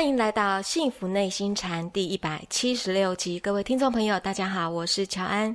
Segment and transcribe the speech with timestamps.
[0.00, 5.54] 欢迎来到《幸福内心禅》第一百七十六集，各位听众朋友，大家好，我是乔安。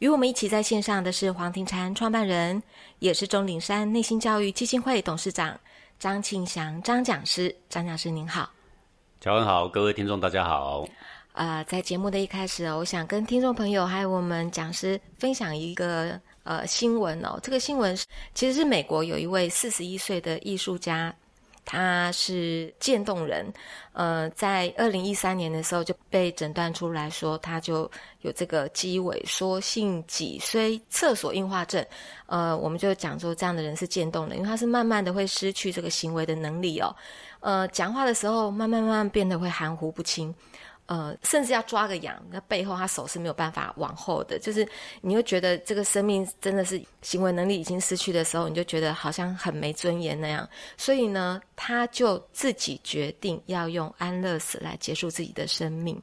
[0.00, 2.60] 与我们一起在线上的是黄庭禅创办人，
[2.98, 5.56] 也是钟岭山内心教育基金会董事长
[5.96, 7.54] 张庆祥张讲师。
[7.68, 8.50] 张讲师您好，
[9.20, 10.84] 乔安好，各位听众大家好。
[11.34, 17.38] 呃，在节目的一开始，我想跟听众朋友还有我们讲师分享一个呃新闻哦。
[17.40, 17.96] 这个新闻
[18.34, 21.14] 其实是美国有一位四十一岁的艺术家。
[21.64, 23.52] 他是渐冻人，
[23.92, 31.84] 呃，在二零一三年的时候就被诊断出来说，他就有这个肌萎缩性脊髓侧索硬化症，
[32.26, 36.94] 呃，我们就讲说这样的人是渐冻人，因为他是慢慢的会失去这个行为的能力哦，
[37.40, 40.34] 呃，讲话的时候慢慢慢慢变得会含糊不清。
[40.86, 44.68] 呃，甚至要抓个痒，那背后他手是没有办法往后的，就是
[45.00, 50.48] 你会觉得这个生命真的是行为能力已经失去的时候，你就觉得好像很没尊严那样。
[50.76, 56.00] 所以呢，他就自己决定要用安乐死来结束自己的生命。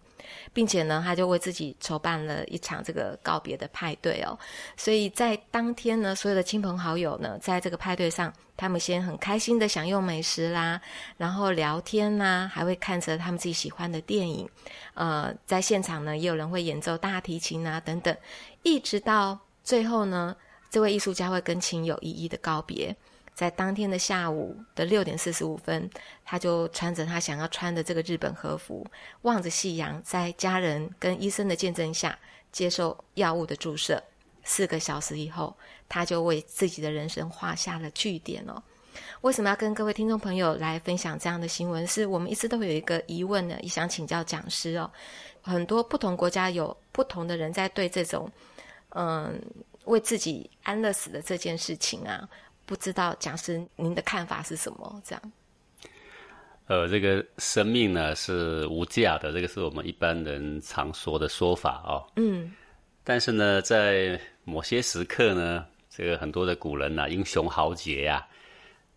[0.54, 4.38] 并且呢，他就为自己筹办了一场这个告别的派对哦。
[4.76, 10.80] 所以在当天呢，所有的亲朋好友呢，在这个派对上，他们先很开心的享用美食啦，
[11.18, 14.48] 然后聊天啦，还会看着他们自己喜欢的电影。
[14.94, 18.16] 呃，在现场呢，也有人会演奏大提琴啊等等，
[18.64, 20.36] 一直到最后呢，
[20.70, 22.96] 这位艺术家会跟亲友一一的告别。
[23.34, 25.90] 在当天的下午的六点四十五分，
[26.24, 28.86] 他就穿着他想要穿的这个日本和服，
[29.24, 32.18] 望着夕阳，在家人跟医生的见证下，
[32.52, 34.02] 接受药物的注射。
[34.44, 35.56] 四个小时以后，
[35.88, 38.62] 他就为自己的人生画下了句点哦。
[39.22, 41.86] 为什么要跟各位听众朋友来分享这样的新闻？
[41.88, 44.92] 是我们一直都有一个疑问呢，也想请教讲师哦。
[45.42, 48.30] 很多不同国家有不同的人在对这种，
[48.90, 49.42] 嗯，
[49.86, 52.28] 为自己安乐死的这件事情啊。
[52.72, 55.02] 不知道讲师您的看法是什么？
[55.04, 55.22] 这样，
[56.68, 62.08] 呃，这个生命呢是无价的，这个是我们一般人常说的说法哦。
[62.16, 62.56] 嗯，
[63.04, 68.26] 但是呢，在某些时刻呢，这个很多的古人呐，英雄豪杰呀，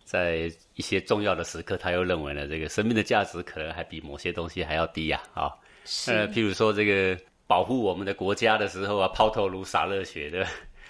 [0.05, 5.21] 在一些重要的时刻，他又认为呢，这个生命的价值可能还比某些东西还要低呀。
[5.35, 5.51] 啊，
[6.07, 10.47] 呃，譬如说这个保护我们的国家的时候啊，抛头颅洒热血的。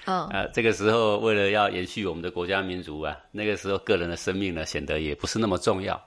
[0.06, 6.00] 嗯啊，这个时候为了要延续我们的国家民族啊，那个时候个人的生命呢显得也不是那么重要。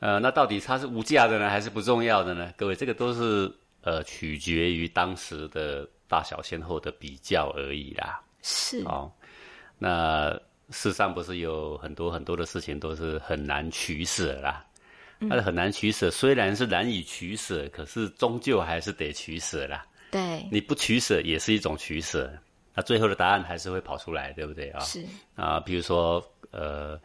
[0.00, 2.52] 呃，那到底它是无价的呢，还是不重要的呢？
[2.56, 3.50] 各位，这个都是
[3.82, 8.20] 呃取决于当时的大小先后的比较而已啦。
[8.42, 9.10] 是哦，
[9.78, 10.38] 那
[10.70, 14.64] 世上不是有很多很多的事情都是很难取舍啦。
[15.30, 19.86] 但是很难取舍，虽然是难以取舍，可是终究还是得取舍啦。
[20.10, 22.30] 对，你不取舍也是一种取舍。
[22.76, 24.80] 那最后的答案还是会跑出来，对不对啊？
[24.80, 25.04] 是
[25.36, 26.20] 啊，比如说，
[26.50, 27.00] 呃，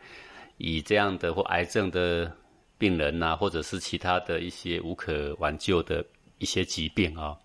[0.57, 2.35] 以这样的或癌症的
[2.79, 6.03] 病人呐，或者是其他的一些无可挽救的
[6.39, 7.37] 一些疾病啊，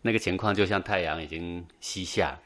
[0.00, 2.38] 那个情况就像太阳已经西下，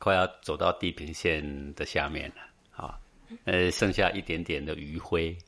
[0.00, 2.98] 快要走到地平线的下面了啊，
[3.44, 5.38] 呃，剩下一点点的余晖，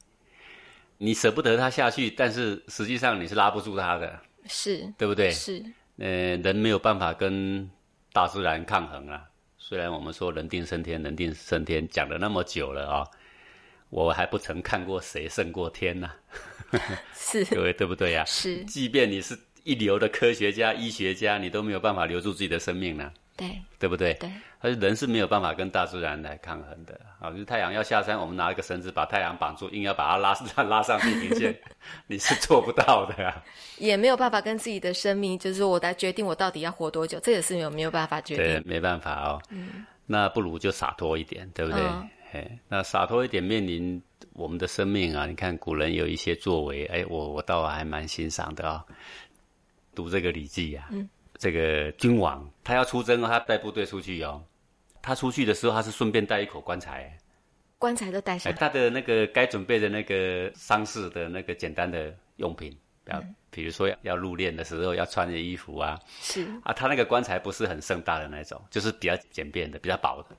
[0.98, 5.32] 你舍不得它下去，但是实际上你是拉不住它的，是对不对？
[5.32, 5.60] 是，
[5.98, 7.68] 呃，人没有办法跟。
[8.12, 9.24] 大自然抗衡啊！
[9.56, 13.06] 虽然我们说人定胜天，人定胜天讲了那么久了啊，
[13.88, 16.10] 我还不曾看过谁胜过天呢？
[17.14, 18.24] 是 各位对不对呀？
[18.26, 23.12] 是，即便你是一流的科学家、医学家，你都没有办法留住自己的生命呢。
[23.40, 24.12] 对，对不对？
[24.14, 24.30] 对，
[24.60, 27.30] 而人是没有办法跟大自然来抗衡的啊！
[27.30, 31.58] 就是太阳要下山，我们拿一个绳子把太阳绑住，硬要把它拉上 拉上地平线，
[32.06, 33.42] 你是做不到的呀。
[33.78, 38.44] 也没有办法跟自己的生命，就是我来决定我到底要活多久，这也是没有没有办法决定。
[38.44, 39.40] 对，没办法哦。
[39.48, 41.80] 嗯，那不如就洒脱一点，对不对？
[42.32, 44.00] 哎，那洒脱一点，面临
[44.34, 45.24] 我们的生命啊！
[45.24, 48.84] 你看古人有一些作为，哎，我我倒还蛮欣赏的啊。
[49.94, 50.88] 读这个《礼记》呀。
[50.92, 51.08] 嗯。
[51.40, 54.44] 这个君王他要出征，他带部队出去哦。
[55.00, 57.16] 他出去的时候，他是顺便带一口棺材，
[57.78, 58.54] 棺材都带上。
[58.54, 62.76] 他的那个该准备的那个丧事的那个简单的用品，
[63.06, 65.98] 比如比如说要入殓的时候要穿的衣服啊。
[66.20, 70.36] 是啊，他那个棺材不是很盛大的那种，就是比较简便的、比较薄的。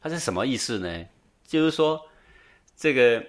[0.00, 1.06] 他是什么意思呢？
[1.46, 2.00] 就是说，
[2.74, 3.22] 这个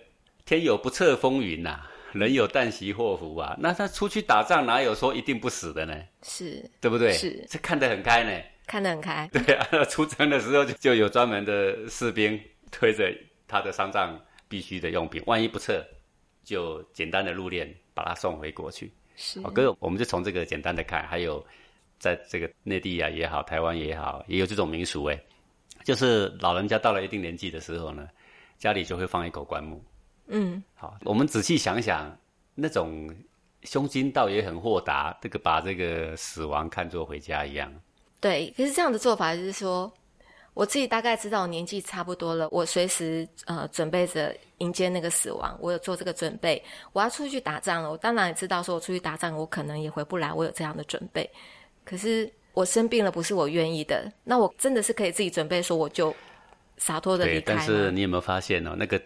[0.46, 1.86] 天有不测风云呐。
[2.14, 5.96] 人有旦夕祸福啊，那他出去打仗哪有说一定不死的呢？
[6.24, 7.14] 是，对不对？
[7.14, 8.44] 是，这看得很开呢。
[8.68, 9.30] 看得很开。
[9.34, 12.40] 对啊，出征的时候就就有专门的士兵
[12.72, 13.14] 推着
[13.48, 14.18] 他的丧葬
[14.48, 15.86] 必须的用品，万一不测，
[16.44, 18.92] 就简单的入殓把他送回国去。
[19.16, 21.46] 是，哦，哥，我们就从这个简单的看，还有
[22.00, 25.20] 在这个内地啊也好，台湾也好，也有这种民俗哎，
[25.84, 28.08] 就是老人家到了一定年纪的时候呢，
[28.58, 29.84] 家里就会放一口棺木。
[30.32, 32.18] 嗯，好，我们仔细想想，
[32.56, 33.14] 那种
[33.64, 37.72] 胸襟倒也很豁达，这个把这个死亡看作回家一样。
[38.20, 39.92] 对，可是这样的做法就是说，
[40.54, 46.64] 我自己大概知道年纪差不多了，我随时呃准备着迎接那个死亡，我有做这个准备。
[46.94, 51.30] 我要出去打仗了，我当然也知道说我出去打仗，我可能也回不来，我有这样的准备。
[51.84, 56.16] 可是我生病了，不是我愿意的，那我真的是可以自己准备说，我就
[56.78, 57.56] 洒脱的离开。
[57.56, 59.02] 但是你有没有发现哦，那个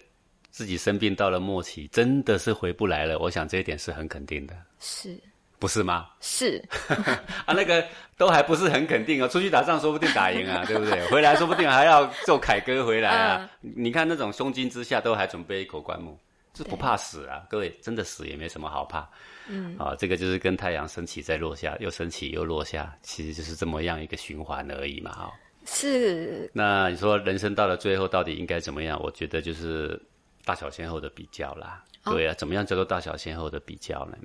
[0.55, 3.19] 自己生病到了末期，真的是回不来了。
[3.19, 5.19] 我想这一点是很肯定的，是
[5.59, 6.07] 不是吗？
[6.21, 6.63] 是
[7.45, 7.85] 啊，那个
[8.15, 9.27] 都还不是很肯定哦。
[9.27, 11.05] 出去打仗说不定打赢啊， 对不对？
[11.09, 13.49] 回来说不定还要做凯歌回来啊。
[13.59, 16.17] 你看那种胸襟之下，都还准备一口棺木。
[16.55, 19.05] 是不怕死啊，各位，真的死也没什么好怕。
[19.49, 25.33] 嗯，啊，这个就是跟太阳升起再落下，又升起又落下，其实就是这么样一个循环而已嘛，哈。
[25.65, 26.49] 是。
[26.53, 28.97] 那你说人生到了最后到底应该怎么样？
[29.03, 30.01] 我觉得就是
[30.45, 31.83] 大小先后的比较啦。
[32.05, 34.17] 对啊，怎么样叫做大小先后的比较呢？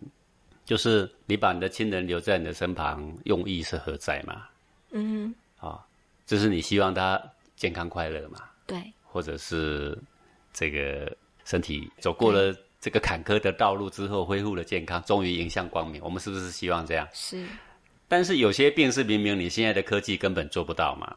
[0.64, 4.44] 就是你把你的亲人留在你的身旁，用意是何在嘛？
[4.92, 5.34] 嗯。
[5.58, 5.84] 啊，
[6.26, 7.20] 就是你希望他
[7.56, 8.42] 健康快乐嘛？
[8.66, 8.80] 对。
[9.02, 9.98] 或者是
[10.52, 11.12] 这个。
[11.46, 16.00] 身体走过了这个坎坷的道路之后，恢复了健康，终于迎向光明。
[16.00, 17.08] 我们是不是希望这样？
[17.12, 17.44] 是。
[18.06, 21.16] 但是有些病是明明你现在的科技根本做不到嘛？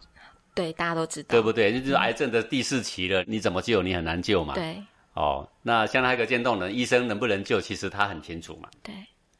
[0.55, 1.79] 对，大家都知道，对不对？
[1.79, 3.83] 就是癌症的第四期了，你怎么救？
[3.83, 4.55] 你很难救嘛？
[4.55, 4.81] 对。
[5.13, 7.61] 哦，那像那个渐冻人，医生能不能救？
[7.61, 8.69] 其实他很清楚嘛。
[8.81, 8.93] 对。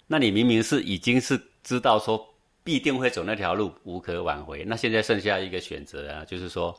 [0.07, 4.63] 那你明明是已经是知道说必定会走那条路，无可挽回。
[4.65, 6.77] 那现在剩下一个选择啊，就是说，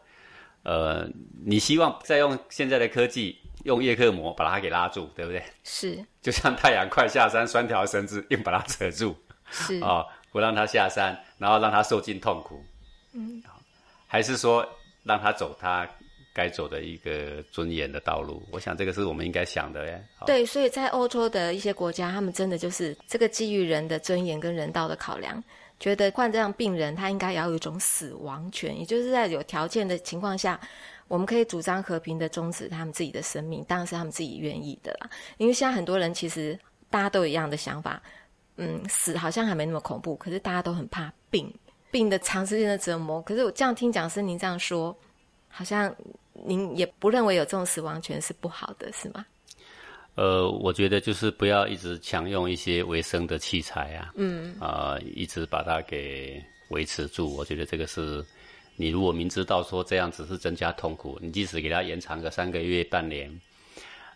[0.62, 1.08] 呃，
[1.44, 3.38] 你希望再用现在的科技。
[3.64, 5.42] 用叶克膜把它给拉住，对不对？
[5.62, 9.16] 是，就像太阳快下山，拴条绳子硬把它扯住，
[9.48, 12.62] 是啊，不让它下山，然后让它受尽痛苦。
[13.14, 13.42] 嗯，
[14.06, 14.68] 还是说
[15.02, 15.88] 让他走他
[16.34, 18.42] 该走的一个尊严的道路？
[18.50, 20.04] 我想这个是我们应该想的耶。
[20.26, 25.42] 对，所以在欧洲的一些国家，他们真的就是这个基于人的尊严跟人道的考量，
[25.78, 30.60] 觉得患这样病人他应该要有一种死亡权，也就是在有条件的情况下。
[31.06, 35.10] 我们可以主张和平的终止他们自己的生命，当然是他们自己愿意的啦。
[35.36, 36.58] 因为现在很多人其实
[36.88, 38.02] 大家都有一样的想法，
[38.56, 41.52] 嗯，死好像还没那么恐怖，可是大家都很怕病，
[41.90, 43.20] 病的长时间的折磨。
[43.20, 44.96] 可是我这样听讲师您这样说，
[45.46, 45.94] 好像
[46.46, 49.24] 您也不认为有这种死亡权是不好的，是吗？
[50.14, 57.34] 呃，我觉得就是不要一直强用一些维生的器材啊，嗯，啊，一直把它给维持住。
[57.34, 58.24] 我觉得这个是。
[58.76, 63.30] 你如果明知道说这样只是增加痛苦，你即使给他延长个三个月、半年，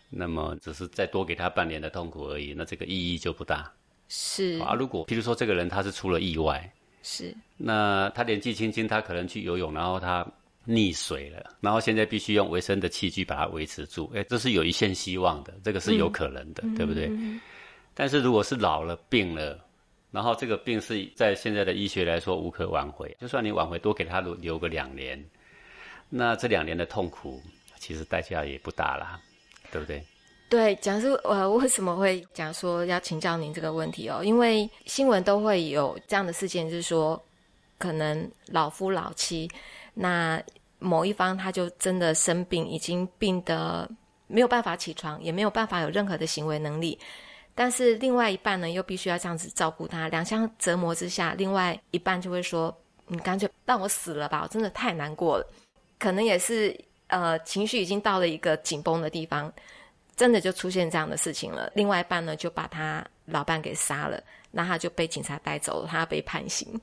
[0.09, 3.71] 那么只是再多给他半年的痛苦而已，那这个意义就不大。
[4.09, 6.69] 是啊，如果譬如说这个人他是出了意外，
[7.03, 10.29] 是，那他年纪轻轻，他可能去游泳，然后他
[10.69, 17.09] 溺水了，然后现在必须用维生的器具把它维持住，哎，这是有一线希望的，这个是有可能的，对不对？
[17.95, 19.59] 但是如果是老了、病了，
[20.11, 25.19] 然后这个病是在现在的医学来说无可挽回，就算你挽回多给他留留个两年，
[26.07, 27.41] 那这两年的痛苦
[27.79, 29.19] 其实代价也不大啦，
[29.71, 30.03] 对不对？
[30.49, 34.23] 对，讲是呃为什么会讲说要请教您这个问题哦？
[34.23, 37.19] 因为新闻都会有这样的事件，就是说
[37.79, 39.49] 可能老夫老妻，
[39.93, 40.41] 那
[40.79, 43.89] 某一方他就真的生病，已经病得
[44.27, 46.97] 没有办法起床，也没有办法有任何的行为能力。
[47.53, 52.73] 但是另外一半呢，又必须要这样子照顾他，两相折磨之下，另外一半就会说
[53.07, 55.45] ：“你干脆让我死了吧，我真的太难过了。”
[55.99, 56.73] 可能也是
[57.07, 59.51] 呃情绪已经到了一个紧绷的地方，
[60.15, 61.69] 真的就出现这样的事情了。
[61.75, 66.79] 另外一半呢，就把他老伴给杀了，那他就被警察带走了，他被判刑。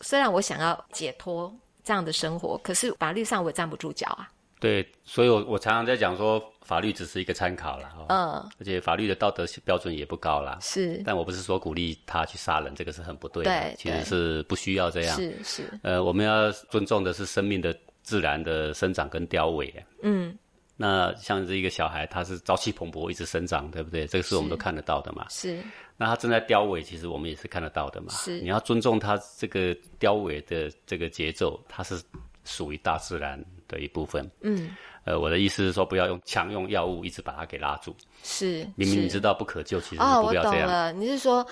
[0.00, 4.28] 虽然我想要解脱这样的生活，可是法律上我也站不住脚啊。
[4.58, 11.02] 对，所以我我常常在讲说，法律只是一个参考了，嗯，而且法律的道德标准也不高啦，是。
[11.04, 15.80] 但我不是说鼓励他去杀人，这个是很不对的，对，其实是不需要这样，是是。
[15.82, 19.72] 呃，我们要尊重的是生命的自然的生长跟凋萎，
[20.02, 20.36] 嗯。
[20.82, 24.06] 那像这一个小孩，他是朝气蓬勃一直生长，对不对？
[24.06, 25.62] 这个是我们都看得到的嘛，是。
[25.98, 28.40] 那他正在凋萎，其实我们也是看得到的嘛，是。
[28.40, 32.00] 你要尊重他这个凋萎的这个节奏，它是
[32.44, 34.74] 属于大自然的一部分，嗯。
[35.04, 37.94] 呃，我的意思是说，不要用强用药物一直把它给拉住。
[38.22, 40.92] 是，明明你知道不可救，其实哦，我懂了。
[40.94, 41.46] 你是说，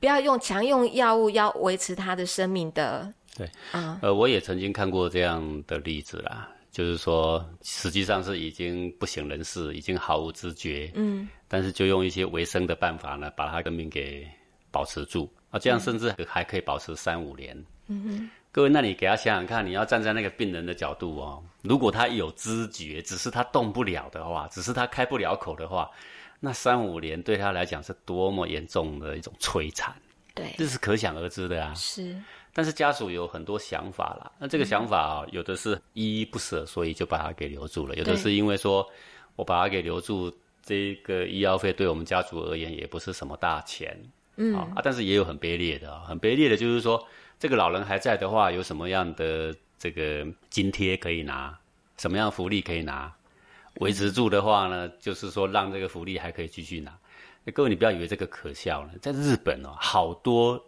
[0.00, 3.12] 不要用强用药物要维持他的生命的？
[3.36, 14.28] 对，啊，呃，我也曾经看过这样的例子啦，就是说，实际上是已经不省人事，已经毫无知觉，嗯，但是就用一些维生的办法呢，把他的命给
[14.72, 17.56] 保持住啊，这样甚至还可以保持三五年。
[17.86, 18.30] 嗯哼。
[18.50, 21.42] 各位，那你给他想想看，你要站在那个病人的角度哦。
[21.62, 25.88] 如果他有知觉，只是他动不了的话，只是他开不了口的话，
[26.38, 29.92] 那三五年对他来讲是多么严重的一种摧残，
[30.34, 31.74] 对，这是可想而知的啊。
[31.74, 32.16] 是，
[32.54, 38.88] 但是家属有很多想法啦，那这个想法啊，有的是依依不舍，所以就把他给留住了；有的是因为说
[39.34, 40.32] 我把他给留住，
[40.62, 43.94] 这个医药费对我们家族而言也不是什么大钱，
[44.36, 44.54] 嗯。
[44.54, 47.04] 啊，但是也有很卑劣的，啊很卑劣的就是说，
[47.38, 51.58] 这个老人还在的话，有什么样的这个津贴可以拿，
[51.98, 53.12] 什么样福利可以拿。
[53.80, 56.96] 维持住的话呢，就是说让这个福利还可以继续拿。
[57.52, 60.64] 各位，你不要以为这个可笑了，在日本哦，好多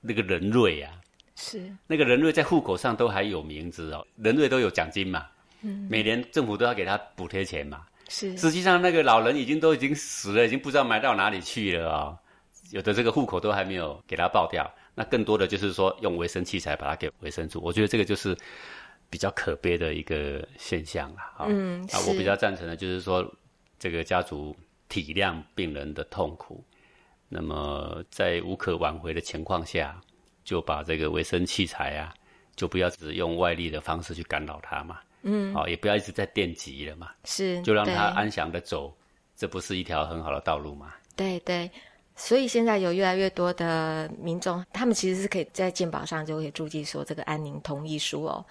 [0.00, 0.92] 那个人瑞啊，
[1.40, 5.26] 是那个人瑞在户口上都还有名字哦，人瑞都有奖金嘛，
[5.62, 8.36] 嗯，每年政府都要给他补贴钱嘛，是。
[8.36, 12.16] 实际上那个老人已经都已经死了，已经不知道埋到哪里去了啊，
[12.70, 17.60] 有的这个户口都还没有给他报掉，那更多的就是说用维生器材把它给维生住。
[17.62, 18.36] 我觉得这个就是。
[19.12, 21.46] 比较可悲的一个现象了，哈。
[21.48, 23.28] 嗯，啊，我比较赞成的，就是说，
[23.76, 24.54] 这个家族
[24.88, 26.62] 体谅病人的痛苦，
[27.28, 30.00] 那么在无可挽回的情况下，
[30.44, 32.14] 就把这个卫生器材啊，
[32.56, 34.98] 就不要只用外力的方式去干扰它嘛。
[35.22, 37.10] 嗯，哦，也不要一直在电击了嘛。
[37.24, 38.96] 是，就让它安详的走，
[39.36, 40.94] 这不是一条很好的道路吗？
[41.14, 41.70] 对对，
[42.16, 48.44] 所以现在有越来越多的民众，他们其实是可以在健保上就可以注记说这个安宁同意书哦。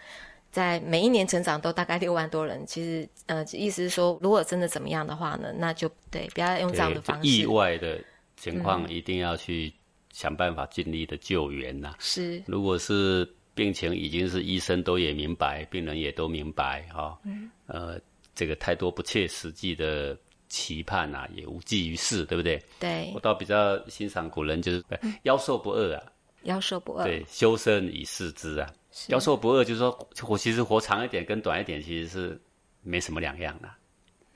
[0.52, 7.30] 在每一年成长都大概六万多人，其实呃意思是说，如果真的怎么样的话呢，那就对，不要用这样的方式。
[7.30, 8.00] 意外的
[8.36, 9.72] 情况一定要去
[10.12, 11.96] 想办法尽力的救援呐。
[12.00, 17.20] 是，如果是病情已经是医生都也明白，病人也都明白哈，
[17.68, 18.00] 呃，
[18.34, 22.62] 这个太多不切实际的期盼啊，也无济于事，对不对？
[22.80, 23.12] 对。
[23.14, 24.84] 我倒比较欣赏古人，就是
[25.24, 26.04] 妖寿不饿啊。
[26.44, 27.04] 妖寿不饿。
[27.04, 28.74] 对，修身以事之啊。
[29.10, 32.42] 妖寿不饿，就是说我其实活长一点跟短一点其实是
[32.82, 33.70] 没什么两样的。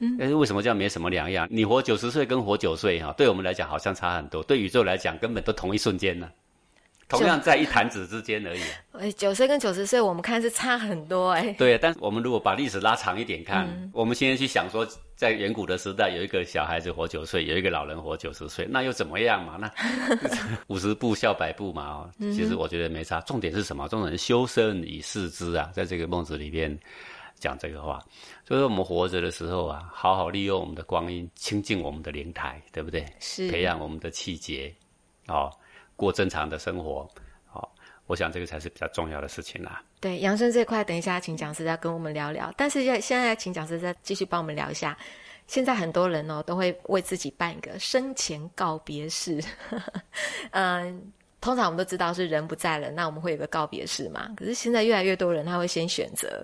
[0.03, 1.47] 嗯，但是为什么叫没什么两样？
[1.49, 6.29] 你活九十岁跟活九岁哈，对我们来讲好像差很多，对宇宙来讲根本都同一瞬间呢。
[7.09, 8.61] 同样在一弹指之间而已。
[8.93, 11.53] 哎，九岁跟九十岁，我们看是差很多哎。
[11.59, 19.59] 对，但是我们如果把历史拉长一点看，我们现在去想说，在远古的时代，有一个小孩子活九岁，有一个老人活九十岁，那又怎么样嘛？
[19.59, 19.71] 那
[20.67, 21.83] 五十步笑百步嘛。
[21.83, 23.21] 哦，其实我觉得没差。
[23.21, 23.87] 重点是什么？
[23.89, 26.75] 重点是修身以事之啊，在这个孟子里边
[27.35, 28.03] 讲这个话。
[28.47, 33.05] 所以说，我们活着的时候啊，好好利用我们的光阴，清净我们的灵台，对不对？
[33.19, 33.49] 是。
[33.49, 34.73] 培养我们的气节，
[35.27, 35.51] 哦。
[35.95, 37.07] 过正常的生活，
[37.45, 37.71] 好，
[38.07, 39.83] 我想这个才是比较重要的事情啦。
[39.99, 42.51] 对养生这块，等一下请讲师再跟我们聊聊。
[42.57, 44.97] 但是要现在请讲师再继续帮我们聊一下。
[45.45, 49.39] 现在很多人哦都会为自己办一个生前告别式。
[50.49, 54.29] 嗯， 通常我们都知道是人不在了，那我们会有个告别式嘛。
[54.35, 56.43] 可是现在越来越多人他会先选择，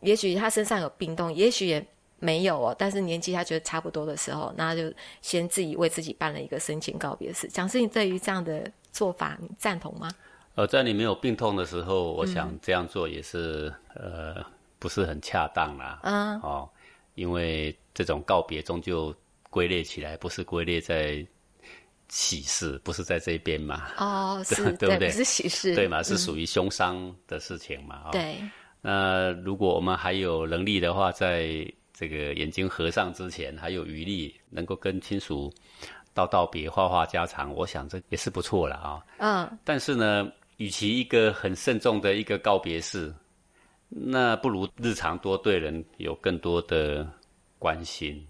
[0.00, 1.86] 也许他身上有病痛，也许也
[2.18, 7.48] 没有哦，但是年纪他觉得差不多的时候，那就先自己为自己办了一个生前告别式。
[7.48, 8.70] 蒋师，你对于这样的？
[8.90, 10.10] 做法你赞同吗？
[10.56, 14.44] 呃，在你没有病痛的时候，我想这样做也是呃
[14.78, 16.00] 不是很恰当啦。
[16.02, 16.68] 嗯，哦，
[17.14, 19.14] 因为这种告别终究
[19.50, 21.24] 归类起来不是归类在
[22.08, 23.88] 喜事，不是在这边嘛。
[23.98, 25.10] 哦，是， 对不对？
[25.10, 26.02] 是喜事，对嘛？
[26.02, 28.08] 是属于凶伤的事情嘛？
[28.10, 28.38] 对。
[28.80, 35.52] 那如果我们还有能力的话，在这个眼睛合上之前，还有余力，能够跟亲属。
[36.14, 39.06] 道道别，话话家常，我想这也是不错了啊。
[39.18, 43.14] 嗯，但是呢，与其一个很慎重的一个告别式，
[43.88, 47.08] 那不如日常多对人有更多的
[47.56, 48.26] 关心，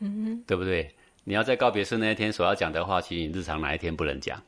[0.00, 0.94] 嗯，对不对？
[1.24, 4.38] 你要在告别式那一天所要讲的话，其实你日常哪一天不能讲？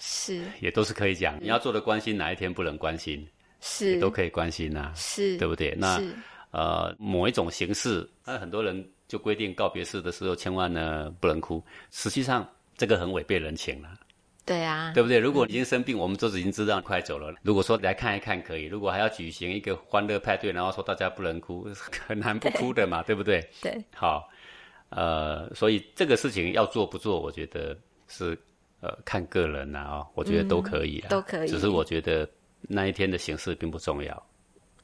[0.00, 1.38] 是，也都是可以讲。
[1.40, 3.24] 你要做的关心，哪一天不能关心？
[3.62, 4.92] 是，都可以关心呐。
[4.94, 5.74] 是，对不对？
[5.78, 5.98] 那
[6.50, 8.86] 呃，某一种形式，那很多人。
[9.08, 13.90] 就规定告别式的时候千万呢不能哭，实际上这个很违背人情了。
[14.46, 15.18] 对啊，对不对？
[15.18, 17.30] 如果已经生病，我们都已经知道快走了。
[17.42, 21.68] 如果说来看一看可以，如果还要举行一个欢乐派对，然后说大家不能哭，
[22.08, 23.46] 很难不哭的嘛，对不对？
[23.60, 23.84] 对。
[23.94, 24.26] 好，
[24.88, 27.76] 呃，所以这个事情要做不做，我觉得
[28.08, 28.34] 是
[28.80, 31.48] 呃看个人呐啊，我觉得都可以啊，都可以。
[31.48, 32.26] 只是我觉得
[32.62, 34.22] 那一天的形式并不重要。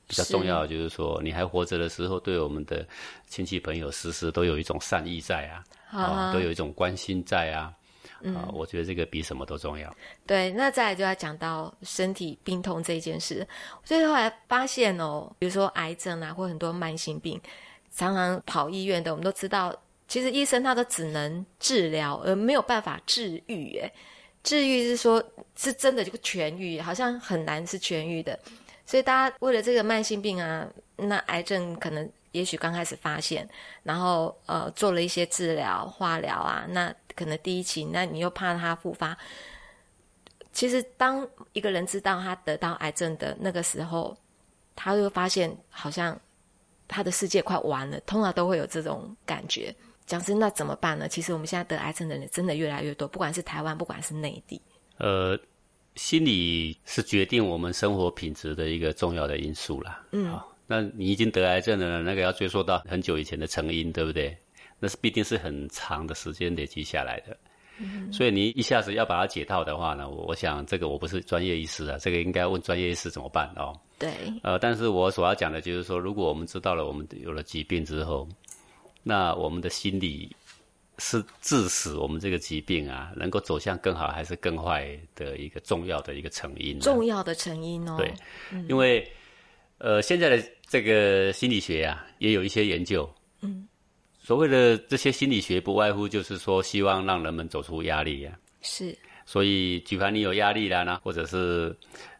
[0.07, 2.87] 比较重要的就是说，你还活着的时候，对我们的
[3.27, 7.71] 亲戚朋友时时都有一种善意在啊，啊，都有一种关心在啊，
[8.25, 9.95] 啊，我觉得这个比什么都重要。
[10.27, 13.47] 对，那再来就要讲到身体病痛这件事。
[13.85, 17.39] 所以后来发现哦，比如说癌症啊，或很多慢性病，
[17.95, 23.79] 常常跑医院的，我们都知道，其实医生他都只能治疗，而没有办法治愈。
[23.79, 23.93] 哎，
[24.43, 25.23] 治愈是说，
[25.57, 28.39] 是真的就痊愈，好像很难是痊愈的。
[28.87, 30.67] 所以大家为了这个慢性病啊，
[30.97, 33.47] 那癌症可能也许刚开始发现，
[33.83, 39.17] 然后呃做了一些治疗、化疗啊，那可能第一期，那你又怕他复发。
[40.53, 44.17] 其实，当一个人知道他得到癌症的那个时候，
[44.75, 46.19] 他会发现好像
[46.89, 48.01] 他的世界快完了。
[48.01, 49.75] 通常都会有这种感觉。
[50.09, 51.07] 讲真，那怎么办呢？
[51.07, 54.61] 其实我们现在得癌症的人真的越来越多，不管是台湾，不管是内地。
[54.97, 55.39] 呃，
[55.95, 60.03] 心理是决定我们生活品质的一个重要的因素啦。
[60.13, 64.37] 嗯，好，那你已经得癌症了，那个要追溯到很久以前的成因，对不对？
[64.81, 67.37] 那是必定是很长的时间累积下来的。
[68.11, 73.79] 所以你一下子要把它解套的话呢，我我想这个我不是专业医师啊，这个应该问专业医师怎么办哦。
[74.01, 74.11] 对。
[74.43, 78.27] 呃，但是我所要讲的就是说，如果我们知道了我们有了疾病之后，
[79.09, 80.31] 那我们的心理
[80.99, 86.79] 是致使我们这个疾病啊能够走向更好还是更坏的一个重要的一个成因。
[86.81, 87.97] 重要的成因哦。
[87.97, 88.13] 对，
[88.69, 89.11] 因为
[89.79, 93.09] 呃现在的这个心理学呀也有一些研究。
[93.41, 93.67] 嗯。
[94.21, 98.39] 所谓的这些心理学，不外乎就是说，希望让人们走出压力呀。
[98.61, 98.95] 是。
[99.25, 101.75] 所以，举凡你有压力啦，呢，或者是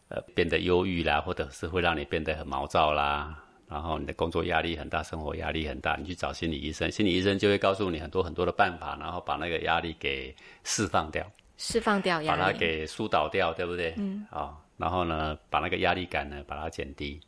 [0.07, 3.37] 呃变得忧郁啦，或者是会让你变得很毛躁啦，
[3.69, 11.25] 然后你的工作压力很大，生活压力很大，你去找心理医生，心理医生就会告诉你很多很多的办法，然后把那个压力给释放掉。
[11.57, 12.41] 释放掉压力。
[12.41, 13.93] 把它给疏导掉，对不对？
[13.97, 14.25] 嗯。
[14.31, 17.19] 啊，然后呢，把那个压力感呢，把它减低。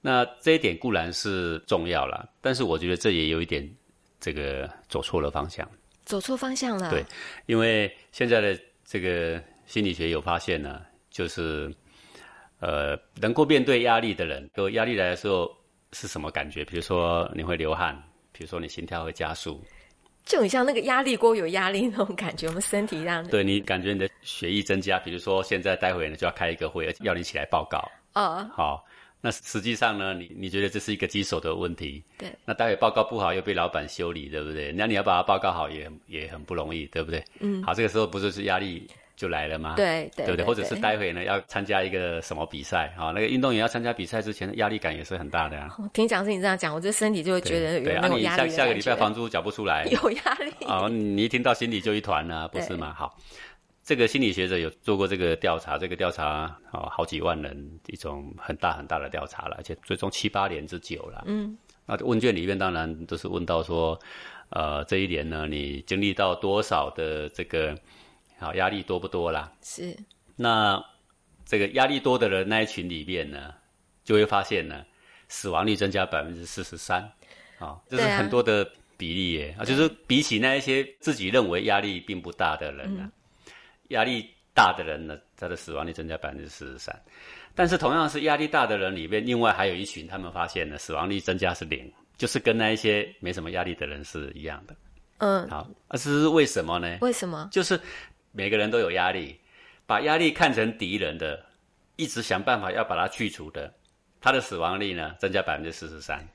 [0.00, 3.68] 那这一点固然是重要了，但是我觉得这也有一点。
[4.24, 5.68] 这个走错了方向，
[6.04, 6.88] 走错方向了。
[6.90, 7.04] 对，
[7.46, 10.80] 因为现在的这个心理学有发现呢，
[11.10, 11.74] 就是
[12.60, 15.52] 呃，能够面对压力的人，有压力来的时候
[15.92, 16.64] 是什么感觉？
[16.64, 17.94] 比如说你会流汗，
[18.32, 19.62] 比如说你心跳会加速，
[20.24, 23.26] 就很像那个压力锅有压力那种感觉，我们身体一样。
[23.28, 27.78] 对你感觉你的血液增加，比如说现在待会呢就要开一个会，要你起来报告。
[28.14, 28.84] 哦，好。
[29.24, 32.02] 那实际上呢，你你觉得这是一个棘手的问题？
[32.18, 32.28] 对。
[32.44, 34.72] 那待会报告不好又被老板修理，对不对？
[34.72, 37.24] 那你要把它报告好也也很不容易，对不对？
[37.38, 37.62] 嗯。
[37.62, 38.84] 好，这个时候不就是压力
[39.22, 39.74] 就来了吗？
[39.76, 40.26] 对对。
[40.26, 40.44] 对不对？
[40.44, 42.92] 或者是待会呢要参加一个什么比赛？
[42.98, 45.68] 啊，那个运动员要参加比赛之前，压力感也是很大的呀。
[45.92, 48.50] 听讲是你这样讲，我这身体就会觉得有那种压力。
[48.50, 50.66] 下下个礼拜房租缴不出来， 有压力。
[50.66, 52.92] 啊，你一听到心里就一团呢，不是吗？
[52.92, 53.16] 好。
[53.84, 56.24] 这个心理学者有做过这个调查，这个调查
[56.70, 61.24] 啊，好几万人，一种很大很大的调查了，而且最终七八年之久了。
[61.26, 63.98] 嗯，那问卷里面当然都是问到说，
[64.50, 67.76] 呃，这一年呢，你经历到多少的这个，
[68.42, 69.52] 好压力多不多啦？
[69.62, 69.96] 是。
[70.36, 70.82] 那
[71.46, 73.54] 这个压力多的人那一群里面呢，
[74.04, 74.84] 就会发现呢，
[75.28, 77.02] 死亡率增加百分之四十三，
[77.58, 83.10] 啊，这是很多的比例耶啊，就是比起那一些自己认为压力并不大的人呢。
[83.88, 86.98] 压力大的人呢，他的死亡率增加百分之四十三，
[87.54, 94.74] 但是同样是压力大的人里面，另外还有一群，他们发现呢，死亡率增加是零，就是跟那一些没什么压力的人是一样的。
[95.18, 96.98] 嗯，好，这是为什么呢？
[97.00, 97.48] 为什么？
[97.52, 97.78] 就是
[98.32, 99.38] 每个人都有压力，
[99.86, 101.44] 把压力看成敌人的，
[101.96, 103.72] 一直想办法要把它去除的，
[104.20, 106.26] 他的死亡率呢增加百分之四十三。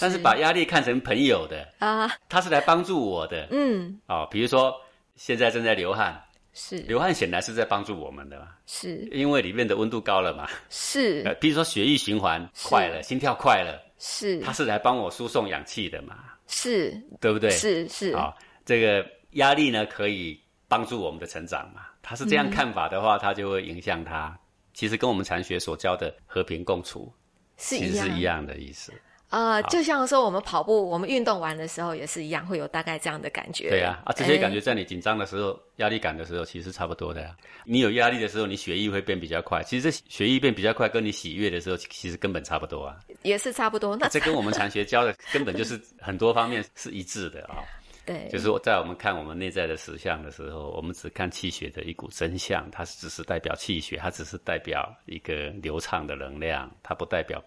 [0.00, 3.48] 但是把压力看成朋友的啊，他是来帮助我的。
[3.50, 4.74] 嗯，哦，比如说
[5.16, 6.22] 现在正在流汗。
[6.54, 8.48] 是流汗显然是在帮助我们的嘛？
[8.66, 10.48] 是，因为里面的温度高了嘛？
[10.70, 16.16] 是， 呃，比如说血液循环快了，心跳快了，是，他是来帮我输送氧气的嘛？
[16.48, 17.48] 是，对不对？
[17.50, 21.86] 是是啊，这个压力呢可以帮助我们的成长嘛？
[22.02, 24.38] 他是这样看法的话，他就会影响他。
[24.74, 27.12] 其实跟我们禅学所教的和平共处
[27.56, 28.92] 是一样的意思。
[29.28, 33.68] 啊，就像说我们跑步，我们运动完的时候也是一样，会有大概这样的感觉。
[33.68, 37.36] 对呀，啊，这些感觉在你紧张的时候、压力感的时候，其实差不多的呀。
[37.66, 39.62] 你有压力的时候，你血液会变比较快。
[39.64, 42.96] 其实这血液变比较快，跟你喜悦的时候，其实根本差不多啊。
[43.20, 43.94] 也是差不多。
[43.96, 47.60] 那这跟我们禅学教的根本就是很多方面是一致的啊。
[48.08, 57.44] 对，就是在我们看我们内在的实相的时候，我们只看气血的一股真相，它只是代表气血，它只是代表一个流畅的能量，它不代表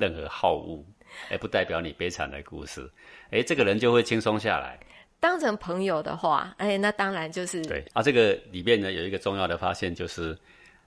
[0.00, 0.82] 任何好恶。
[1.30, 2.86] 哎，不代表你悲惨的故事，
[3.30, 4.78] 哎，这个人就会轻松下来。
[5.20, 8.02] 当成朋友的话，哎，那当然就是对啊。
[8.02, 10.36] 这个里面呢，有一个重要的发现，就是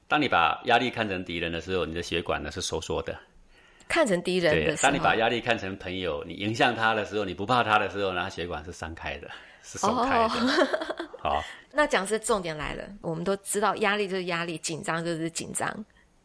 [0.08, 3.18] 当你把压力看成敌人的时候，你的血管呢是收缩的。
[3.92, 9.30] 看成敌人的时候，当你把压力看成朋友，你迎向他的时候，你不怕他的时候，那血管是散开的，
[9.64, 10.30] 是松开的。
[11.20, 12.84] 好， 那讲是重点来了。
[13.02, 15.70] 我们都知道，压力就是压力，紧张就是紧张。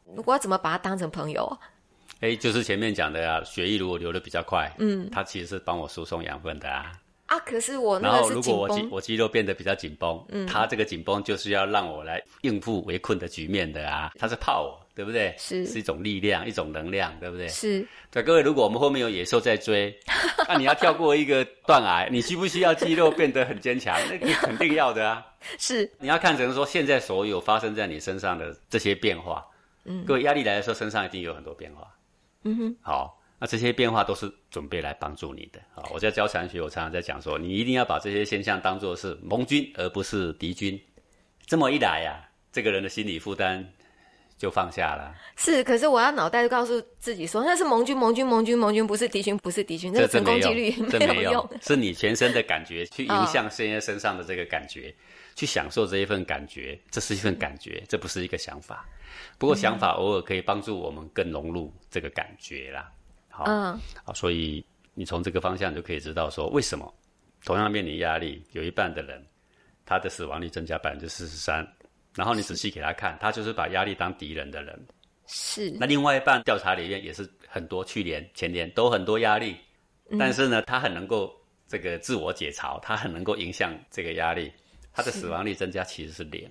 [0.05, 1.59] 我要怎么把他当成朋友？
[2.21, 6.93] 哎，就是前面讲的呀，血液如果流的比较快，嗯，它其实是帮我输送养分的啊。
[7.27, 15.35] 啊，可是我然后如果我肌我肌肉变得比较紧绷，嗯，它这个紧绷就是要让我来应付围困的局面的啊，它是怕我，对不对？
[15.39, 17.47] 是是一种力量，一种能量，对不对？
[17.49, 17.87] 是。
[18.11, 19.95] 对各位，如果我们后面有野兽在追，
[20.49, 23.95] 那你要跳过一个断崖，你需不需要肌肉变得很坚强？
[24.09, 25.23] 那你肯定要的啊。
[25.59, 25.89] 是。
[25.99, 29.45] 你要看成说现在所有发生在你身上的这些变化，
[29.85, 31.95] 嗯，各位压力来的时候，身上一定有很多变化。
[32.45, 32.77] 嗯哼。
[32.81, 35.61] 好，那这些变化都是准备来帮助你的。
[35.75, 40.81] 好，我在教禅学，我常常在讲说，你一定要把这些现象当做是盟军，而不是敌军。
[41.45, 43.63] 这么一来呀，这个人的心理负担。
[44.39, 45.15] 就放下了。
[45.37, 51.51] 是，可是我要脑袋就告诉自己说，那是盟军，盟军，盟军，盟军，不是敌军，不是敌军，这成功几率 没有用。
[51.63, 54.95] 是你全身的感觉去影响现在身上的这个感觉，
[55.35, 58.87] 去享受这一份感觉，这是一份感觉，这不是一个想法。
[59.39, 62.91] 不过想法偶尔可以帮助我们更融入这个感觉啦。
[63.31, 63.45] 好，
[64.05, 66.93] 好，所以你从这个方向就可以知道说，为什么
[67.45, 69.25] 同样面临压力，有一半的人
[69.87, 71.67] 他的死亡率增加百分之四十三。
[72.17, 74.87] 然后你仔细给他看，他就是把压力当敌人的人。
[75.27, 75.71] 是。
[75.79, 79.57] 那另外一半调查里面也是很多，去年、前年都很多压力，
[80.19, 81.33] 但是呢，他很能够
[81.69, 84.51] 这个自我解嘲，他很能够影响这个压力，
[84.93, 86.51] 他的死亡率增加其实是零。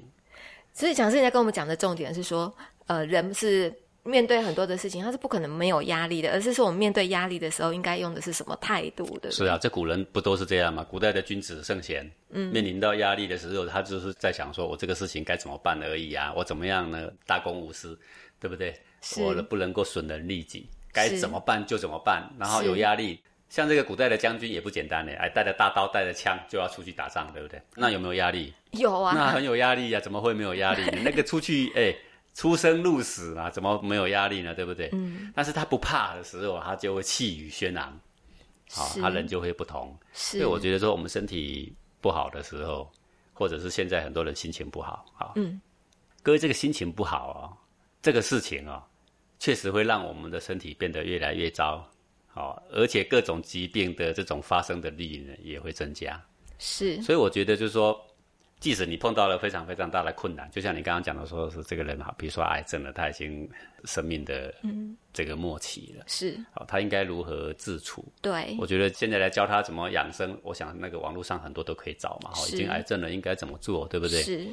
[0.72, 2.56] 所以讲师在跟我们讲的重点是说，
[2.88, 3.74] 呃，人是。
[4.06, 9.32] 面对很多的事情，他是不可能没有压力的，而是说我们面对压力的时候，应该用的是什么态度的？
[9.32, 10.86] 是啊，这古人不都是这样吗？
[10.88, 17.10] 古代的君子圣贤，嗯，面临到压力的时候，他就是在想说，我这个事情该怎么办而已啊，我怎么样呢？
[17.26, 18.00] 大公无私，
[18.40, 18.80] 对不对？
[19.18, 22.32] 我不能够损人利己，该怎么办就怎么办。
[22.38, 27.60] 然后有压力，像这个古代的将军也不简单呢，哎，带着大刀，带着枪就要出去打仗，对不对？
[27.76, 28.54] 那有没有压力？
[28.74, 30.84] 有啊，那很有压力呀，怎么会没有压力？
[31.04, 31.96] 那个出去， 哎。
[32.36, 34.54] 出生入死嘛，怎么没有压力呢？
[34.54, 34.90] 对不对？
[34.92, 35.32] 嗯。
[35.34, 37.98] 但是他不怕的时候，他就会气宇轩昂，
[38.70, 39.98] 好，他人就会不同。
[40.12, 40.40] 是。
[40.40, 42.92] 所以我觉得说，我们身体不好的时候，
[43.34, 45.62] 或者是现在很多人心情不好，好，嗯，
[46.22, 47.56] 各位这个心情不好啊，
[48.02, 48.86] 这个事情啊，
[49.40, 51.90] 确实会让我们的身体变得越来越糟，
[52.28, 56.22] 好，而且各种疾病的这种发生的率呢也会增加。
[56.60, 57.02] 是。
[57.02, 57.98] 所以我觉得就是说。
[58.60, 63.48] 即使你碰到了非常非常大的困难，就像你刚刚讲的，说是这个人哈，比如说癌症了，他已经
[63.84, 64.54] 生命的
[65.14, 68.04] 这个末期了，是，好，他应该如何自处？
[68.22, 74.24] 对，我觉得现在来教他怎么养生，我想那个网络上很多都可以找嘛，哈，已经癌症了应该怎么做，对不对？
[74.24, 74.48] 是，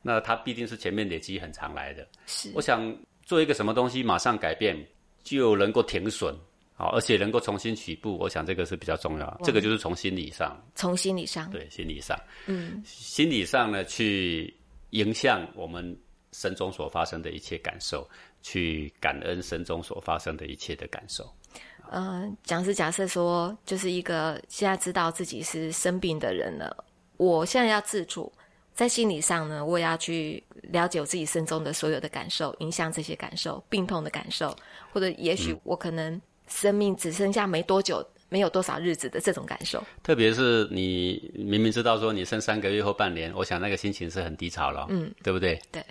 [0.00, 4.76] 那他必定是前面累积很长来的，是，我想做一个什么东西马上改变
[5.22, 6.34] 就能够停损。
[6.74, 9.40] 好，而且能够重新起步，我想这个是比较重要。
[9.44, 14.52] 这个就是从心理上，从心理上，对，心理上，嗯，心理上呢，去
[14.90, 15.96] 影响我们
[16.32, 18.08] 生中所发生的一切感受，
[18.40, 21.30] 去感恩生中所发生的一切的感受。
[21.90, 26.84] 嗯，讲是假设说，就是一个现在知道自己是生病的人了，
[27.18, 28.32] 我现在要自处，
[28.74, 34.56] 在心理上呢，我也要去了解我自己身中的所有的感受，影响这些感受，病痛的感受，
[34.90, 36.20] 或者也许我可能。
[36.52, 45.60] 生命只剩下没多久，没有多少日子的这种感受，特别是你明明知道说你剩三个月或半年，我想那个心情是很低潮了，嗯，对不对？
[45.70, 45.84] 对，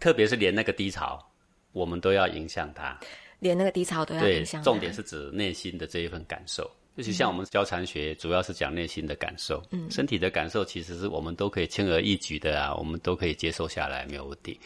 [0.00, 1.18] 特别是连那个低潮，
[1.72, 2.98] 我们都要影响它，
[3.38, 4.62] 连那个低潮都要影响。
[4.62, 6.70] 重点是指内心的这一份感受。
[6.96, 14.58] 就是像我们交禅学，主要是讲内心的感受，嗯，身体的感受其实是我们都可以轻而易举的啊，我们都可以接受下来，没有问题。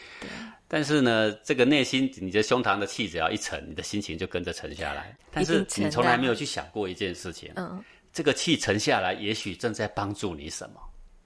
[0.67, 5.17] 但是呢，这个内心，你的胸膛的气只要一沉，你的心情就跟着沉下来。
[5.31, 10.79] 但是你从来没有去想过一件事情，嗯，这个气沉下来，也许正在帮助你什么？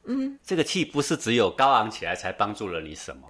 [0.05, 3.27] 嗯，这个气不是只有高昂起来才帮助了你什么，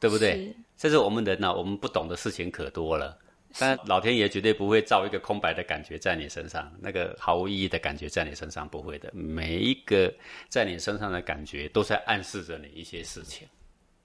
[0.00, 0.52] 对不对？
[0.76, 3.16] 这是我们人呢，我们不懂的事情可多了。
[3.58, 9.10] 但老天爷绝对不会造一个空白的感觉在你身上，那个毫无意义的感觉在你身上不会的。
[9.14, 10.12] 每一个
[10.48, 13.46] 在你身上的感觉，都在暗示着你一些事情。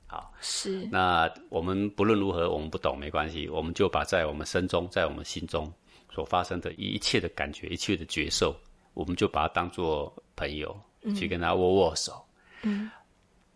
[0.06, 0.88] 好，是。
[0.92, 5.72] 那我们不论如何，我们不懂没关系，我们就把在我们身中，在我们心中
[6.12, 8.56] 所发生的一切的感觉，一切的觉受，
[8.94, 10.80] 我们就把它当做朋友，
[11.16, 12.24] 去跟他握握手，
[12.64, 12.90] 嗯，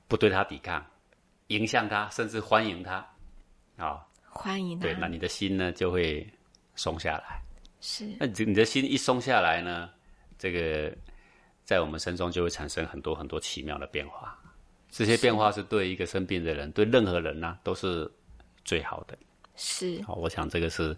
[0.08, 0.86] 不对他抵抗，
[1.47, 3.08] 迎向他，甚至欢迎他，
[3.77, 4.06] 啊。
[4.36, 6.28] 欢迎对，那你的心呢就会
[6.76, 7.39] 松下来。
[7.80, 9.89] 是，那你你的心一松下来呢，
[10.39, 10.91] 这个
[11.63, 14.38] 在我们身中就会产生很多很多奇妙的变化。
[14.89, 18.10] 这些变化是对一个生病的人，对任何人呢都是
[18.63, 19.17] 最好的。
[19.56, 20.96] 是，好，我想这个是，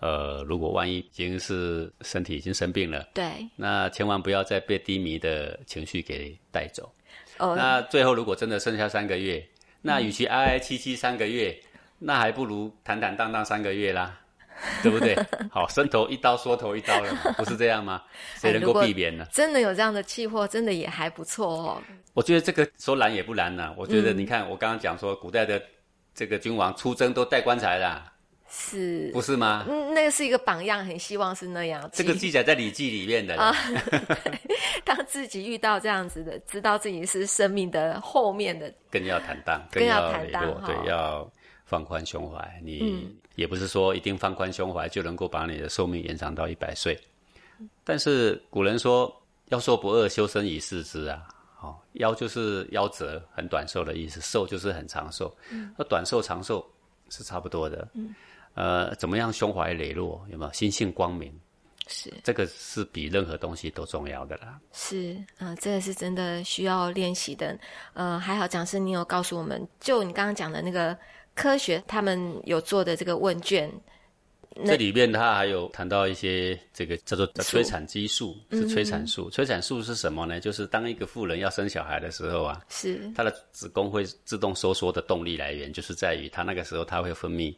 [0.00, 6.92] 呃，如果万一已经是身体已经生病了，对，那千万不要再被低迷的情绪给带走。
[7.38, 9.46] 哦，那最后如果真的剩下三个月，
[9.80, 11.56] 那与其哀哀戚戚三个月。
[11.98, 14.18] 那还不如坦坦荡荡三个月啦，
[14.82, 15.16] 对不对？
[15.50, 18.02] 好，伸头一刀，缩头一刀了， 不是这样吗？
[18.36, 19.26] 谁能够避免呢？
[19.32, 21.82] 真的有这样的气魄，真的也还不错哦。
[22.14, 23.74] 我觉得这个说难也不难呢。
[23.76, 25.62] 我觉得你看，我刚刚讲说，古代的
[26.14, 28.10] 这个君王出征都带棺材啦，
[28.48, 29.66] 是不是吗？
[29.68, 31.88] 嗯，那个是一个榜样，很希望是那样。
[31.92, 33.36] 这个记载在《礼记》里面的。
[33.36, 33.54] 啊，
[34.84, 41.30] 当自己遇到这样子的，知道自己是生命的后面的，更要坦荡，更要坦荡，对，要
[41.66, 42.60] 放宽胸怀。
[42.62, 46.98] 你也不是说一定放宽胸怀就能够把你的寿命延长到一百岁，
[47.84, 49.14] 但是古人说
[49.50, 51.28] “要寿不饿，修身以事之”啊。
[51.60, 55.34] 哦，夭就是夭折，很短寿的意思；寿就是很长寿。
[55.76, 56.66] 那短寿长寿
[57.08, 57.88] 是差不多的。
[57.94, 58.14] 嗯，
[58.54, 60.22] 呃，怎么样胸怀磊落？
[60.30, 61.32] 有没有心性光明？
[61.88, 64.60] 是这个是比任何东西都重要的啦。
[64.72, 67.58] 是，呃，这个是真的需要练习的。
[67.94, 70.96] 呃，还好讲师你有告诉我们，就你刚刚讲的那个
[71.36, 73.70] 科学，他们有做的这个问卷。
[74.64, 79.28] 这里面他还有谈到一些这个叫做催产激素，是催产素。
[79.28, 80.40] 催产素是什么呢？
[80.40, 87.54] 就是当一个妇人要生小孩的时候啊，是她的子宫会自动收缩的动力来源，就是在于她那个时候她会分泌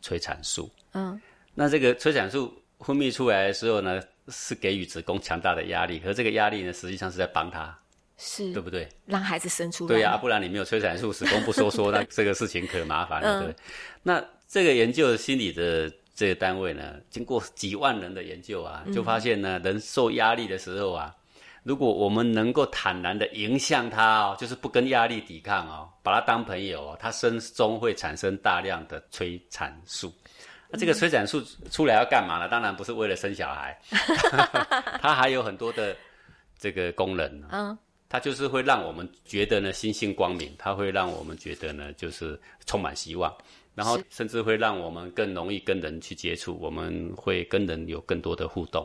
[0.00, 0.70] 催产素。
[0.94, 1.20] 嗯，
[1.54, 7.78] 那这个催产素分泌出来的时候呢，是给予子宫强大的压力，和这个压力呢，实际上是在帮她，
[8.20, 8.86] 是对不对？
[9.06, 9.88] 让孩子生出来。
[9.88, 13.54] 对呀，不然你没有催产素，子宫不收缩， 那这个事情可麻烦了，对。
[14.02, 15.90] 那这个研究心理的。
[16.12, 21.16] 这个单位呢，经过几万人的研究啊，就发现呢，人受压力的时候啊，
[21.62, 30.12] 如果我们能够坦然的迎向他哦，就是不跟压力抵抗哦，把他当朋友哦，他身中会产生大量的催产素。
[30.68, 32.46] 那这个催产素出来要干嘛呢？
[32.48, 33.80] 当然不是为了生小孩，
[35.00, 35.96] 它还有很多的
[36.58, 37.42] 这个功能。
[37.50, 37.78] 嗯，
[38.10, 43.34] 它就是会让我们觉得呢心性光明，它会让我们觉得呢就是充满希望。
[43.72, 48.84] 然后甚至会让我们更容易跟人去接触，我们会跟人有更多的互动。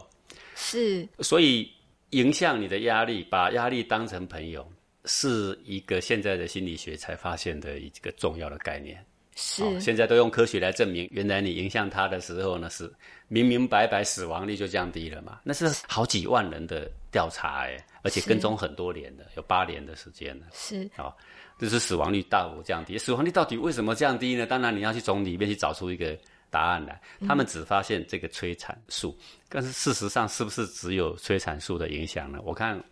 [0.55, 1.69] 是，所以
[2.11, 4.65] 影响你的压力，把压力当成朋友，
[5.05, 9.03] 是一个现在的心理学才发现的一个重要的概念。
[9.35, 12.89] 是，现在都用科学来证明，原来你影响他的时候呢，是
[13.27, 15.41] 明明白白死亡率就降低了嘛？
[15.43, 20.47] 那是好几万人的调查哎，而且跟踪很多年的，有八年的时间了。
[20.51, 21.15] 是，啊。
[21.57, 24.45] 这是死亡率大幅降低，死亡率到底为什么降低呢？
[24.45, 26.17] 当然你要去从里面去找出一个
[26.49, 27.01] 答案来。
[27.25, 32.39] 他们只发现这个催产素，但是事实上是不是只有催产素的影响呢？
[32.43, 32.83] 我看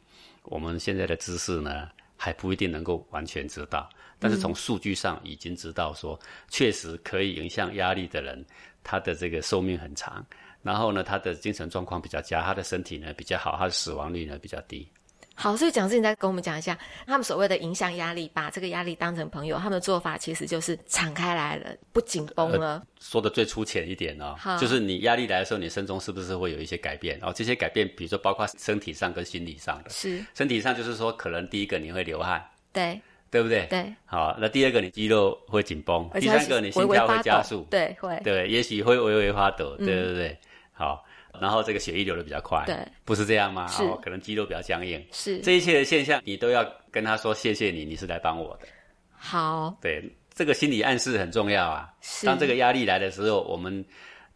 [0.43, 8.45] 我们现在的知识呢还不一定能够完全知道，但是从数据上已经知道说，确实可以影响压力的人，
[8.81, 10.25] 他的这个寿命很长，
[10.63, 14.89] 然后呢他的精神状况比较佳，他的身体呢比较好，他的死亡率呢比较低。
[15.35, 22.83] 好，所以讲师，你再跟我们讲一下，他们所谓的影响压力，把这个压力当成朋友，他们的做法其实就是敞开来了，不紧绷了。
[23.01, 27.17] 说的最粗浅一点哦，就是你压力来的时候，你身中是不是会有一些改变？
[27.17, 29.89] 然后这些改变，比如说包括身体上跟心理上的。
[29.89, 30.23] 是。
[30.35, 33.65] 身体上就是说，可能第一个你会流汗，对，对不对？
[33.71, 33.91] 对。
[34.05, 40.39] 好，那第二个你肌肉会紧绷，第三个你心跳会加速，对，会，对，也许会微微发抖，对对对，
[40.73, 41.05] 好。
[41.41, 43.65] 然后这个血液流的比较快，对，不是这样吗？
[43.65, 45.39] 是，可能肌肉比较僵硬，是。
[45.39, 48.67] 这一切的现象，你都要跟他说谢谢你，你是来帮我的。
[49.15, 51.91] 好，对，这个心理暗示很重要啊。
[52.23, 53.83] 当这个压力来的时候，我们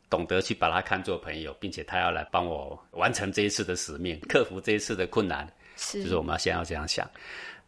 [0.09, 7.07] 懂得去把他看作朋友，并且他要来帮我完成这一次的使命，克服这一次的困难，是，就是我们要先要这样想。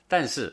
[0.08, 0.51] 但是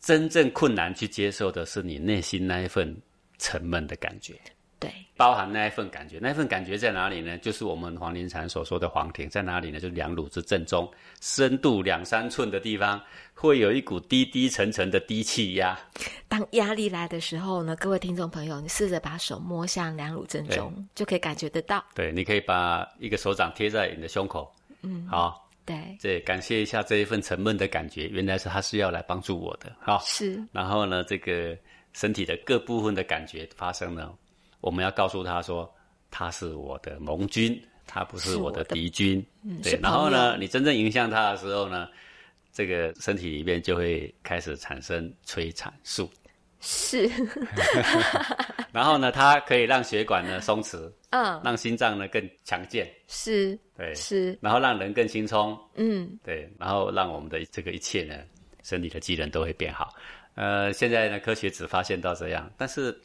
[0.00, 2.96] 真正困难去接受的是你内心那一份
[3.36, 4.34] 沉闷的感觉。
[4.78, 7.38] 对，包含那一份感觉，那一份感觉在哪里呢？
[7.38, 9.80] 就是我们黄庭禅所说的黄庭在哪里呢？
[9.80, 13.00] 就是两乳之正中，深度两三寸的地方，
[13.32, 15.78] 会有一股低低沉沉的低气压。
[16.28, 21.82] 当压力来的时候呢，各位听众朋友，你试着把手摸向两乳正中，就可以感觉得到。
[21.94, 24.52] 对，你可以把一个手掌贴在你的胸口。
[24.82, 29.72] 嗯，好，对，这感谢一下这一份沉闷的感觉，原来是他是要来帮助我的。
[29.80, 30.42] 哈，是。
[30.52, 31.56] 然后呢，这个
[31.94, 34.14] 身体的各部分的感觉发生了。
[34.64, 35.70] 我们要告诉他说，
[36.10, 39.22] 他是我的盟军，他不是我的敌军。
[39.62, 41.86] 对，然后呢，你真正影响他的时候呢，
[42.50, 46.08] 这个身体里面就会开始产生催产素。
[46.62, 47.06] 是。
[48.72, 52.90] 然后呢，它可以让血管呢松弛，嗯，让心脏呢更强健。
[53.06, 53.58] 是。
[53.76, 53.94] 对。
[53.94, 54.38] 是。
[54.40, 55.58] 然后让人更轻松。
[55.74, 56.18] 嗯。
[56.24, 56.50] 对。
[56.58, 58.16] 然后让我们的这个一切呢，
[58.62, 59.94] 身体的机能都会变好。
[60.36, 62.98] 呃，现在呢，科学只发现到这样，但是。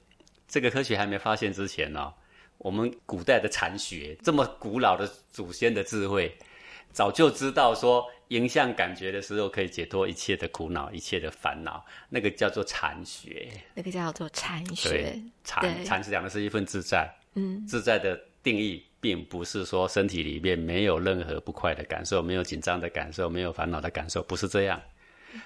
[0.49, 2.11] 这个科学还没发现之前呢，
[2.57, 6.35] 我们古代的禅学这么古老的祖先的智慧，
[6.91, 13.47] 早就知道说，影像感觉的时候可以解脱一切的苦恼、一切的烦恼，那个叫做禅学。
[13.75, 14.89] 那个叫做禅学。
[14.89, 17.07] 对，禅禅是讲的是一份自在。
[17.35, 24.81] 嗯，自在的定义，并不是说身体里面没有任何不快的感受，没有紧张的感受，没有烦恼的感受，不是这样。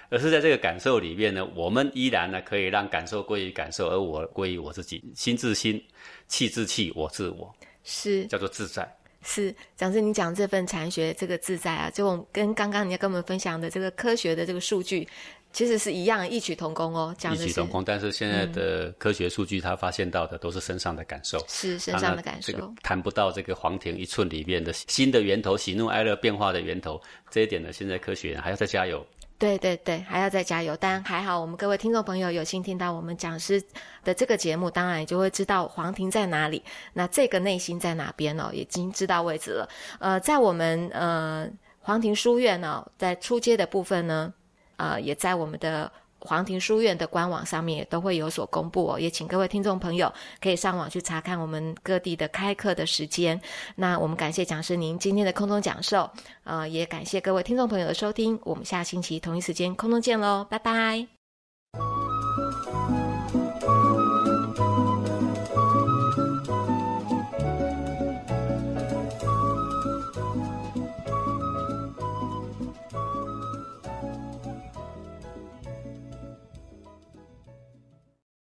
[0.08, 5.82] 而是在这个感受里面呢，我们依然呢可以让感受归于感受，而我归于我自己，心自心，
[6.28, 8.88] 气自气，我自我，是叫做自在。
[9.22, 15.08] 是，讲师，你讲这份禅学这个自在啊，就我跟刚刚你要跟我们分享的这个科学的这个数据。
[15.54, 17.14] 其实是一样，异曲同工哦。
[17.32, 27.00] 异曲同工，但是现在的科学数据，他发现到的都是身上的感受，是身上的感受，谈不到这个黄庭一寸里面的新的源头，喜怒哀乐变化的源头。
[27.30, 29.06] 这一点呢，现在科学还要再加油。
[29.38, 30.76] 对对对，还要再加油。
[30.78, 33.62] 但还好，我们各位听众朋友有幸听到我们讲师
[34.02, 36.62] 的这个节目，当然也就会知道黄庭在哪里。
[36.92, 39.68] 那这个内心在哪边哦，已经知道位置了。
[39.98, 41.48] 呃，在我们呃
[41.80, 44.32] 黄庭书院呢，在出街的部分呢。
[44.76, 45.88] 呃，也在我们的
[46.24, 53.38] 皇庭书院的官网上面也都会有所公布哦，也请各位听众朋友可以上网去查看我们各地的开课的时间。
[53.76, 56.10] 那我们感谢讲师您今天的空中讲授，
[56.44, 61.06] 呃，也感谢各位听众朋友的收听，我们下星期同一时间空中见喽，拜拜。